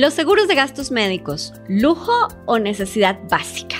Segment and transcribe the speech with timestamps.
[0.00, 3.76] Los seguros de gastos médicos, lujo o necesidad básica.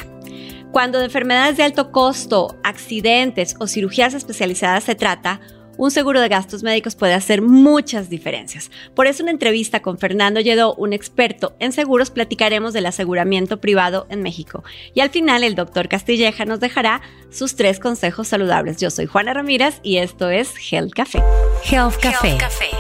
[0.71, 5.41] Cuando de enfermedades de alto costo, accidentes o cirugías especializadas se trata,
[5.81, 8.71] un seguro de gastos médicos puede hacer muchas diferencias.
[8.95, 14.07] Por eso en entrevista con Fernando Lledó, un experto en seguros, platicaremos del aseguramiento privado
[14.11, 14.63] en México.
[14.93, 18.77] Y al final el doctor Castilleja nos dejará sus tres consejos saludables.
[18.77, 21.23] Yo soy Juana Ramírez y esto es Health Café.
[21.65, 22.37] Health Café.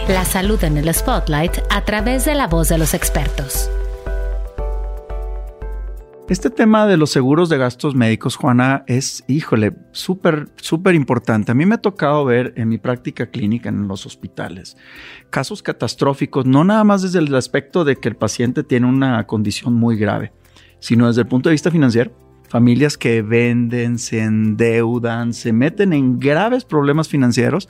[0.07, 3.71] La salud en el spotlight a través de la voz de los expertos.
[6.31, 11.51] Este tema de los seguros de gastos médicos, Juana, es, híjole, súper, súper importante.
[11.51, 14.77] A mí me ha tocado ver en mi práctica clínica en los hospitales
[15.31, 19.75] casos catastróficos, no nada más desde el aspecto de que el paciente tiene una condición
[19.75, 20.33] muy grave,
[20.79, 22.13] sino desde el punto de vista financiero.
[22.49, 27.69] Familias que venden, se endeudan, se meten en graves problemas financieros,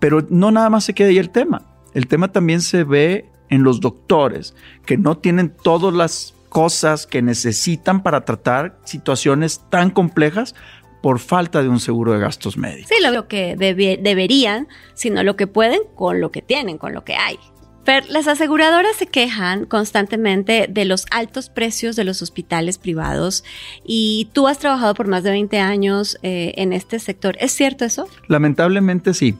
[0.00, 1.62] pero no nada más se queda ahí el tema.
[1.94, 4.54] El tema también se ve en los doctores,
[4.84, 10.54] que no tienen todas las cosas que necesitan para tratar situaciones tan complejas
[11.02, 12.88] por falta de un seguro de gastos médicos.
[12.88, 17.14] Sí, lo que deberían, sino lo que pueden con lo que tienen, con lo que
[17.14, 17.38] hay.
[17.84, 23.44] Pero las aseguradoras se quejan constantemente de los altos precios de los hospitales privados
[23.84, 27.36] y tú has trabajado por más de 20 años eh, en este sector.
[27.38, 28.08] ¿Es cierto eso?
[28.28, 29.36] Lamentablemente sí.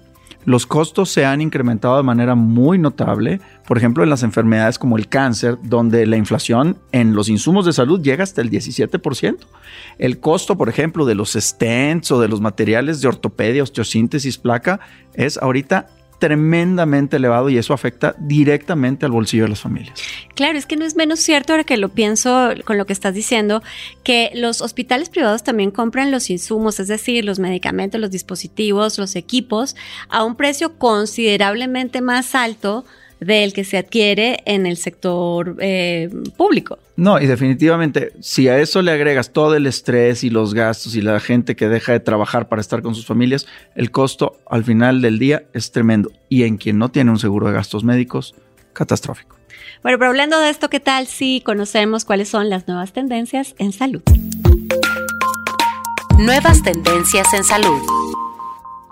[0.47, 4.97] Los costos se han incrementado de manera muy notable, por ejemplo, en las enfermedades como
[4.97, 9.39] el cáncer, donde la inflación en los insumos de salud llega hasta el 17%.
[9.98, 14.79] El costo, por ejemplo, de los stents o de los materiales de ortopedia, osteosíntesis, placa,
[15.14, 20.00] es ahorita tremendamente elevado y eso afecta directamente al bolsillo de las familias.
[20.34, 23.14] Claro, es que no es menos cierto ahora que lo pienso con lo que estás
[23.14, 23.62] diciendo,
[24.02, 29.16] que los hospitales privados también compran los insumos, es decir, los medicamentos, los dispositivos, los
[29.16, 29.77] equipos,
[30.08, 32.84] a un precio considerablemente más alto
[33.20, 36.78] del que se adquiere en el sector eh, público.
[36.96, 41.02] No, y definitivamente, si a eso le agregas todo el estrés y los gastos y
[41.02, 45.02] la gente que deja de trabajar para estar con sus familias, el costo al final
[45.02, 46.10] del día es tremendo.
[46.28, 48.34] Y en quien no tiene un seguro de gastos médicos,
[48.72, 49.36] catastrófico.
[49.83, 53.72] Bueno, pero hablando de esto, ¿qué tal si conocemos cuáles son las nuevas tendencias en
[53.72, 54.02] salud?
[56.18, 57.80] Nuevas tendencias en salud.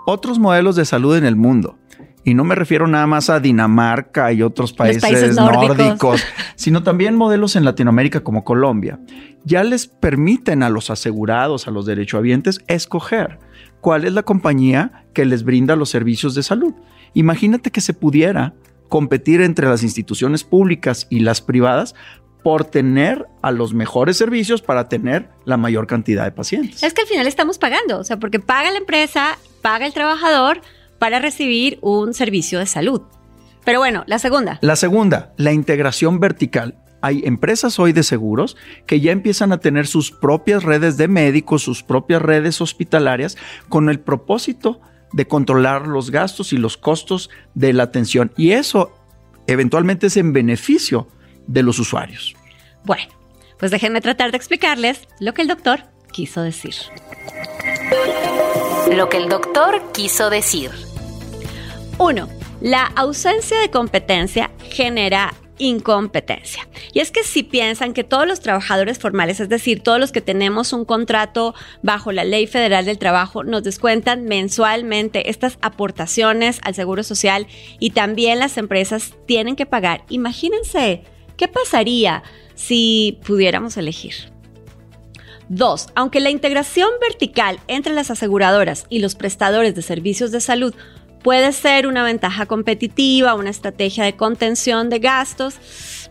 [0.05, 1.77] Otros modelos de salud en el mundo
[2.25, 6.21] y no me refiero nada más a Dinamarca y otros países, nórdicos.
[6.55, 8.99] sino también modelos en Latinoamérica como Colombia.
[9.43, 13.37] Ya les permiten a los asegurados, a los derechohabientes, escoger
[13.79, 16.73] cuál es la compañía que les brinda los servicios de salud.
[17.13, 18.55] Imagínate que se pudiera
[18.89, 21.93] competir entre las instituciones públicas y las privadas
[22.43, 26.81] por tener a los mejores servicios para tener la mayor cantidad de pacientes.
[26.81, 30.61] Es que al final estamos pagando, o sea, porque paga la empresa, paga el trabajador,
[30.99, 33.01] para recibir un servicio de salud.
[33.63, 34.59] Pero bueno, la segunda.
[34.61, 36.75] La segunda, la integración vertical.
[37.01, 41.63] Hay empresas hoy de seguros que ya empiezan a tener sus propias redes de médicos,
[41.63, 43.37] sus propias redes hospitalarias,
[43.69, 48.31] con el propósito de controlar los gastos y los costos de la atención.
[48.37, 48.91] Y eso
[49.47, 51.07] eventualmente es en beneficio
[51.47, 52.35] de los usuarios.
[52.83, 53.07] Bueno,
[53.59, 56.73] pues déjenme tratar de explicarles lo que el doctor quiso decir.
[58.91, 60.69] Lo que el doctor quiso decir.
[61.97, 62.29] 1.
[62.61, 66.67] La ausencia de competencia genera incompetencia.
[66.93, 70.21] Y es que si piensan que todos los trabajadores formales, es decir, todos los que
[70.21, 76.75] tenemos un contrato bajo la Ley Federal del Trabajo, nos descuentan mensualmente estas aportaciones al
[76.75, 77.47] Seguro Social
[77.79, 81.03] y también las empresas tienen que pagar, imagínense,
[81.37, 82.23] ¿qué pasaría
[82.53, 84.34] si pudiéramos elegir?
[85.49, 90.73] Dos, aunque la integración vertical entre las aseguradoras y los prestadores de servicios de salud
[91.21, 95.55] puede ser una ventaja competitiva, una estrategia de contención de gastos,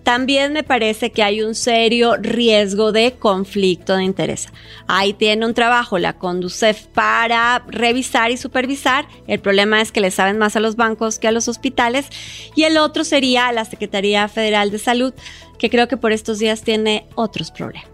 [0.04, 4.48] también me parece que hay un serio riesgo de conflicto de interés.
[4.86, 9.06] Ahí tiene un trabajo la Conducef para revisar y supervisar.
[9.26, 12.06] El problema es que le saben más a los bancos que a los hospitales.
[12.54, 15.14] Y el otro sería la Secretaría Federal de Salud,
[15.58, 17.93] que creo que por estos días tiene otros problemas.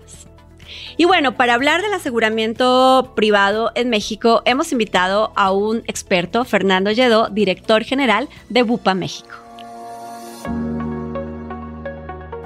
[0.97, 6.91] Y bueno, para hablar del aseguramiento privado en México, hemos invitado a un experto, Fernando
[6.91, 9.31] Lledó, director general de Bupa México.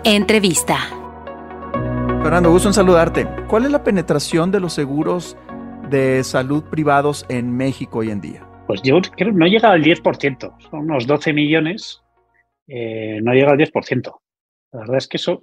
[0.05, 0.79] Entrevista.
[2.23, 3.26] Fernando, gusto en saludarte.
[3.49, 5.37] ¿Cuál es la penetración de los seguros
[5.91, 8.47] de salud privados en México hoy en día?
[8.67, 12.03] Pues yo creo que no llega al 10%, son unos 12 millones,
[12.67, 14.20] eh, no llega al 10%.
[14.73, 15.43] La verdad es que eso...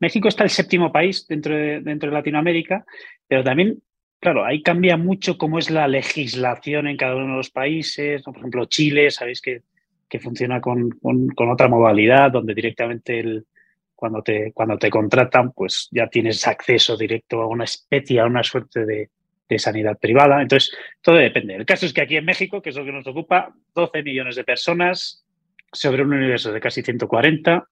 [0.00, 2.84] México está el séptimo país dentro de, dentro de Latinoamérica,
[3.28, 3.82] pero también,
[4.18, 8.22] claro, ahí cambia mucho cómo es la legislación en cada uno de los países.
[8.22, 9.62] Por ejemplo, Chile, sabéis que,
[10.08, 13.46] que funciona con, con, otra modalidad, donde directamente el,
[13.94, 18.42] cuando, te, cuando te contratan, pues ya tienes acceso directo a una especie, a una
[18.42, 19.10] suerte de,
[19.50, 20.40] de sanidad privada.
[20.40, 21.56] Entonces, todo depende.
[21.56, 24.36] El caso es que aquí en México, que es lo que nos ocupa, 12 millones
[24.36, 25.26] de personas
[25.72, 27.68] sobre un universo de casi 140,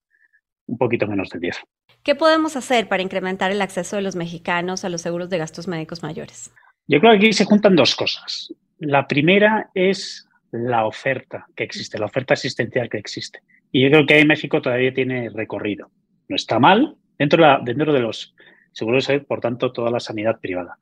[0.67, 1.57] un poquito menos de 10.
[2.03, 5.67] ¿Qué podemos hacer para incrementar el acceso de los mexicanos a los seguros de gastos
[5.67, 6.51] médicos mayores?
[6.87, 8.53] Yo creo que aquí se juntan dos cosas.
[8.79, 13.41] La primera es la oferta que existe, la oferta asistencial que existe.
[13.71, 15.91] Y yo creo que ahí México todavía tiene recorrido.
[16.27, 18.33] No está mal dentro de, dentro de los
[18.71, 20.77] seguros de salud, por tanto, toda la sanidad privada.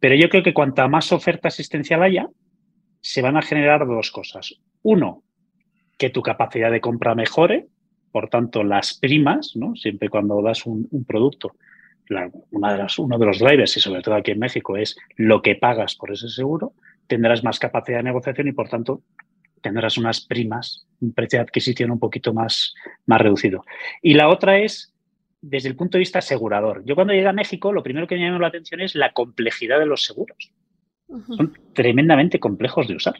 [0.00, 2.26] Pero yo creo que cuanta más oferta asistencial haya,
[3.00, 4.54] se van a generar dos cosas.
[4.82, 5.22] Uno,
[5.98, 7.66] que tu capacidad de compra mejore,
[8.14, 9.74] por tanto, las primas, ¿no?
[9.74, 11.56] siempre cuando das un, producto,
[12.52, 15.42] una de las, uno de los drivers, y sobre todo aquí en México, es lo
[15.42, 16.74] que pagas por ese seguro,
[17.08, 19.02] tendrás más capacidad de negociación y, por tanto,
[19.60, 22.72] tendrás unas primas, un precio de adquisición un poquito más,
[23.04, 23.64] más reducido.
[24.00, 24.94] Y la otra es
[25.40, 26.84] desde el punto de vista asegurador.
[26.84, 29.80] Yo cuando llegué a México, lo primero que me llamó la atención es la complejidad
[29.80, 30.52] de los seguros.
[31.36, 33.16] Son tremendamente complejos de usar.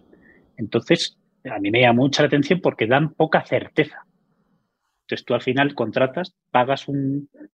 [0.57, 1.19] Entonces,
[1.51, 4.07] a mí me llama mucha la atención porque dan poca certeza.
[5.05, 6.87] Entonces, tú al final contratas, pagas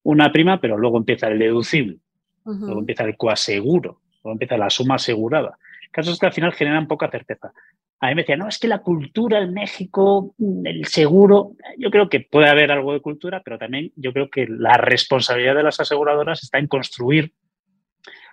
[0.05, 1.99] una prima, pero luego empieza el deducible,
[2.45, 5.59] luego empieza el coaseguro, luego empieza la suma asegurada.
[5.83, 7.53] El caso es que al final generan poca certeza.
[7.99, 12.09] A mí me decía, no, es que la cultura en México, el seguro, yo creo
[12.09, 15.81] que puede haber algo de cultura, pero también yo creo que la responsabilidad de las
[15.81, 17.35] aseguradoras está en construir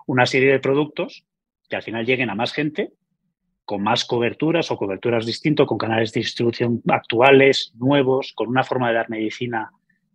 [0.06, 1.26] una serie de productos
[1.68, 2.92] que al final lleguen a más gente,
[3.68, 8.88] con más coberturas o coberturas distintas, con canales de distribución actuales, nuevos, con una forma
[8.88, 9.72] de dar medicina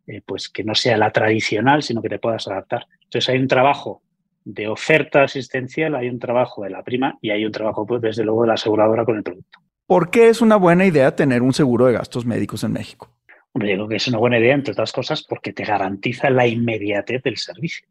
[0.06, 2.86] eh, pues que no sea la tradicional, sino que te puedas adaptar.
[3.04, 4.00] Entonces hay un trabajo
[4.42, 8.24] de oferta asistencial, hay un trabajo de la prima y hay un trabajo, pues, desde
[8.24, 9.58] luego, de la aseguradora con el producto.
[9.86, 13.10] ¿Por qué es una buena idea tener un seguro de gastos médicos en México?
[13.52, 16.46] Hombre, yo creo que es una buena idea, entre otras cosas, porque te garantiza la
[16.46, 17.86] inmediatez del servicio.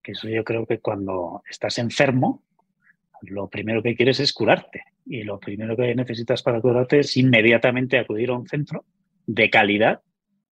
[0.00, 2.44] Que eso yo creo que cuando estás enfermo,
[3.22, 4.84] lo primero que quieres es curarte.
[5.06, 8.84] Y lo primero que necesitas para curarte es inmediatamente acudir a un centro
[9.26, 10.00] de calidad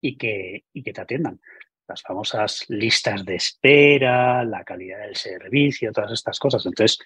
[0.00, 1.40] y que, y que te atiendan
[1.88, 6.64] las famosas listas de espera, la calidad del servicio, todas estas cosas.
[6.64, 6.98] Entonces,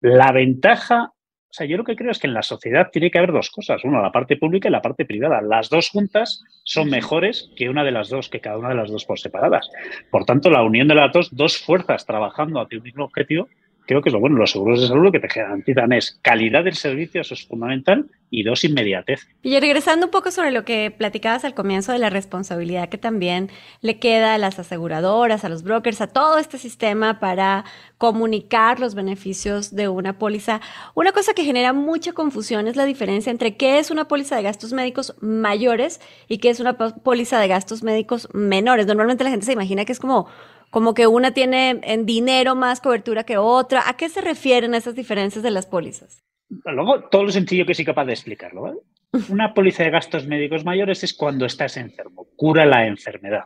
[0.00, 3.18] la ventaja, o sea, yo lo que creo es que en la sociedad tiene que
[3.18, 5.40] haber dos cosas, una, la parte pública y la parte privada.
[5.40, 8.90] Las dos juntas son mejores que una de las dos, que cada una de las
[8.90, 9.70] dos por separadas.
[10.10, 13.48] Por tanto, la unión de las dos, dos fuerzas trabajando hacia un mismo objetivo,
[13.86, 14.36] creo que es lo bueno.
[14.36, 18.06] Los seguros de salud lo que te garantizan es calidad del servicio, eso es fundamental,
[18.30, 19.28] y dos, inmediatez.
[19.42, 23.50] Y regresando un poco sobre lo que platicabas al comienzo de la responsabilidad que también
[23.82, 27.64] le queda a las aseguradoras, a los brokers, a todo este sistema para
[27.98, 30.60] comunicar los beneficios de una póliza.
[30.94, 34.42] Una cosa que genera mucha confusión es la diferencia entre qué es una póliza de
[34.42, 38.86] gastos médicos mayores y qué es una póliza de gastos médicos menores.
[38.86, 40.26] Normalmente la gente se imagina que es como
[40.72, 43.82] como que una tiene en dinero más cobertura que otra.
[43.86, 46.24] ¿A qué se refieren esas diferencias de las pólizas?
[46.64, 48.62] Luego, todo lo sencillo que soy capaz de explicarlo.
[48.62, 48.78] ¿vale?
[49.28, 53.44] Una póliza de gastos médicos mayores es cuando estás enfermo, cura la enfermedad.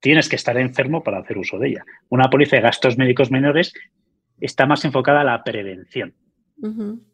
[0.00, 1.84] Tienes que estar enfermo para hacer uso de ella.
[2.08, 3.72] Una póliza de gastos médicos menores
[4.40, 6.14] está más enfocada a la prevención.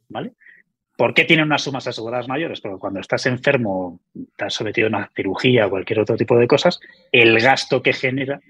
[0.08, 0.32] ¿Vale?
[0.96, 2.62] ¿Por qué tiene unas sumas aseguradas mayores?
[2.62, 6.80] Porque cuando estás enfermo, estás sometido a una cirugía o cualquier otro tipo de cosas,
[7.12, 8.40] el gasto que genera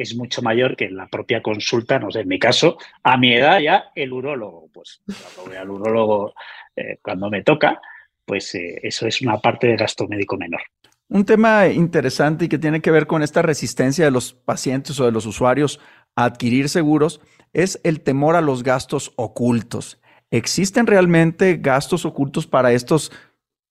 [0.00, 3.60] es mucho mayor que la propia consulta, no sé, en mi caso, a mi edad
[3.60, 6.32] ya el urólogo, pues cuando voy al urólogo
[6.74, 7.80] eh, cuando me toca,
[8.24, 10.62] pues eh, eso es una parte de gasto médico menor.
[11.08, 15.04] Un tema interesante y que tiene que ver con esta resistencia de los pacientes o
[15.04, 15.80] de los usuarios
[16.16, 17.20] a adquirir seguros
[17.52, 20.00] es el temor a los gastos ocultos.
[20.30, 23.12] ¿Existen realmente gastos ocultos para estos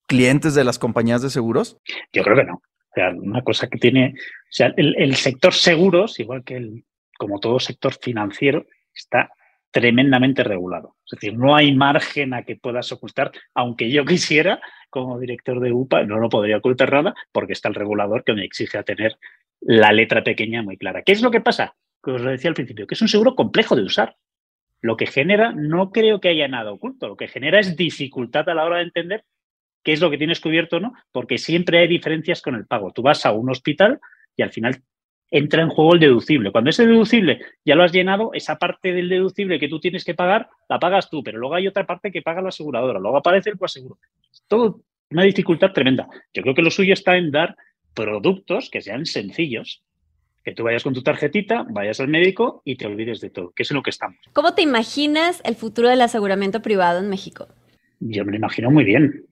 [0.05, 1.77] clientes de las compañías de seguros?
[2.13, 2.61] Yo creo que no.
[2.89, 6.85] O sea, una cosa que tiene, o sea, el, sector seguros, igual que el,
[7.17, 9.29] como todo sector financiero, está
[9.71, 10.95] tremendamente regulado.
[11.05, 15.71] Es decir, no hay margen a que puedas ocultar, aunque yo quisiera, como director de
[15.71, 19.17] UPA, no lo podría ocultar nada, porque está el regulador que me exige a tener
[19.61, 21.03] la letra pequeña muy clara.
[21.03, 21.75] ¿Qué es lo que pasa?
[22.03, 24.15] Que os lo decía al principio, que es un seguro complejo de usar.
[24.81, 28.53] Lo que genera, no creo que haya nada oculto, lo que genera es dificultad a
[28.55, 29.25] la hora de entender
[29.89, 32.91] qué es lo que tienes cubierto no, porque siempre hay diferencias con el pago.
[32.91, 33.99] Tú vas a un hospital
[34.37, 34.83] y al final
[35.31, 36.51] entra en juego el deducible.
[36.51, 40.13] Cuando ese deducible ya lo has llenado, esa parte del deducible que tú tienes que
[40.13, 43.49] pagar, la pagas tú, pero luego hay otra parte que paga la aseguradora, luego aparece
[43.49, 43.97] el coaseguro.
[44.47, 46.07] Todo una dificultad tremenda.
[46.35, 47.57] Yo creo que lo suyo está en dar
[47.95, 49.81] productos que sean sencillos,
[50.43, 53.63] que tú vayas con tu tarjetita, vayas al médico y te olvides de todo, que
[53.63, 54.19] es en lo que estamos.
[54.33, 57.47] ¿Cómo te imaginas el futuro del aseguramiento privado en México?
[57.99, 59.25] Yo me lo imagino muy bien,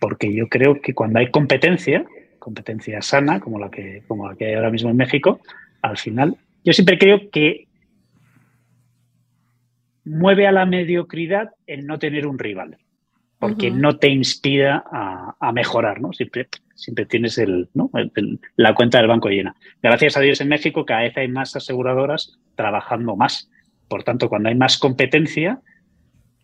[0.00, 2.04] porque yo creo que cuando hay competencia,
[2.38, 5.40] competencia sana, como la que, como la que hay ahora mismo en México,
[5.82, 7.66] al final, yo siempre creo que
[10.04, 12.78] mueve a la mediocridad el no tener un rival,
[13.38, 16.12] porque no te inspira a, mejorar, ¿no?
[16.12, 17.68] Siempre, siempre tienes el,
[18.56, 19.54] la cuenta del banco llena.
[19.82, 23.50] Gracias a Dios en México cada vez hay más aseguradoras trabajando más.
[23.88, 25.60] Por tanto, cuando hay más competencia,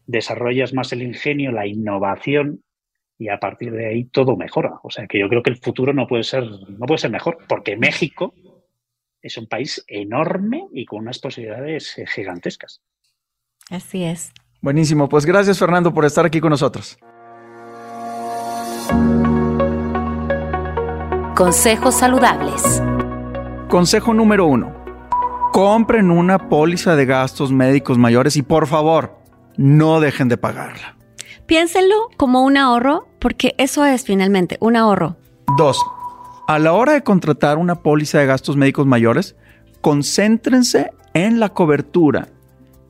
[0.07, 2.61] desarrollas más el ingenio, la innovación
[3.19, 4.81] y a partir de ahí todo mejora.
[4.83, 7.39] O sea que yo creo que el futuro no puede ser, no puede ser mejor,
[7.49, 8.35] porque México
[9.23, 12.83] es un país enorme y con unas posibilidades eh, gigantescas.
[13.71, 14.33] Así es.
[14.61, 16.99] Buenísimo, pues gracias Fernando por estar aquí con nosotros.
[21.35, 22.83] Consejos saludables.
[23.69, 24.85] Consejo número uno.
[25.53, 29.19] Compren una póliza de gastos médicos mayores y por favor,
[29.57, 30.97] no dejen de pagarla.
[31.47, 35.17] Piénsenlo como un ahorro, porque eso es finalmente un ahorro.
[35.57, 35.79] Dos,
[36.47, 39.37] a la hora de contratar una póliza de gastos médicos mayores,
[39.81, 42.29] concéntrense en la cobertura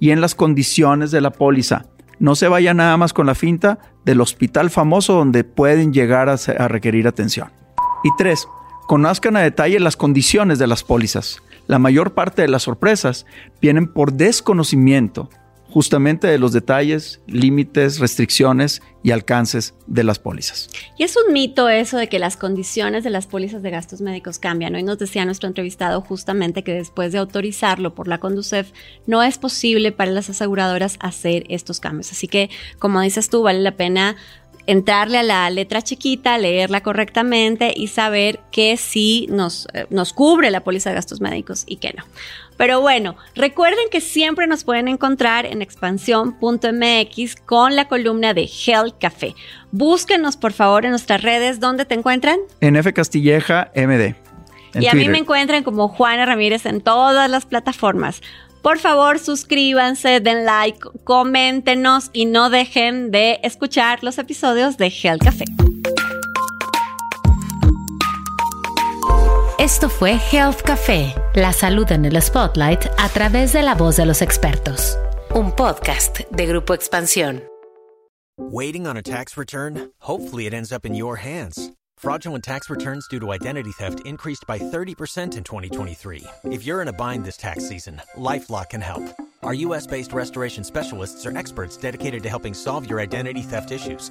[0.00, 1.86] y en las condiciones de la póliza.
[2.18, 6.34] No se vaya nada más con la finta del hospital famoso donde pueden llegar a,
[6.34, 7.50] a requerir atención.
[8.02, 8.48] Y tres,
[8.86, 11.42] conozcan a detalle las condiciones de las pólizas.
[11.66, 13.26] La mayor parte de las sorpresas
[13.60, 15.30] vienen por desconocimiento
[15.74, 20.70] justamente de los detalles, límites, restricciones y alcances de las pólizas.
[20.96, 24.38] Y es un mito eso de que las condiciones de las pólizas de gastos médicos
[24.38, 24.76] cambian.
[24.76, 28.70] Hoy nos decía nuestro entrevistado justamente que después de autorizarlo por la Conducef,
[29.08, 32.12] no es posible para las aseguradoras hacer estos cambios.
[32.12, 34.14] Así que, como dices tú, vale la pena
[34.66, 40.52] entrarle a la letra chiquita, leerla correctamente y saber qué sí nos, eh, nos cubre
[40.52, 42.04] la póliza de gastos médicos y qué no.
[42.56, 48.96] Pero bueno, recuerden que siempre nos pueden encontrar en expansión.mx con la columna de Health
[49.00, 49.34] Café.
[49.72, 51.60] Búsquenos por favor en nuestras redes.
[51.60, 52.38] ¿Dónde te encuentran?
[52.60, 54.14] En F Castilleja MD.
[54.80, 58.22] y a mí me encuentran como Juana Ramírez en todas las plataformas.
[58.62, 65.22] Por favor, suscríbanse, den like, coméntenos y no dejen de escuchar los episodios de Health
[65.22, 65.44] Café.
[69.64, 74.04] Esto fue Health Café, la salud en el spotlight a través de la voz de
[74.04, 74.98] los expertos.
[75.34, 77.42] Un podcast de Grupo Expansión.
[78.36, 79.90] Waiting on a tax return?
[80.00, 81.72] Hopefully it ends up in your hands.
[81.96, 86.22] Fraudulent tax returns due to identity theft increased by 30% in 2023.
[86.50, 89.16] If you're in a bind this tax season, LifeLock can help.
[89.42, 94.10] Our US-based restoration specialists are experts dedicated to helping solve your identity theft issues